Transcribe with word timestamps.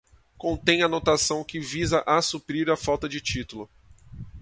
contêm 0.39 0.81
anotação 0.81 1.43
que 1.43 1.59
visa 1.59 2.03
a 2.07 2.19
suprir 2.23 2.71
a 2.71 2.75
falta 2.75 3.07
de 3.07 3.21
título 3.21 3.69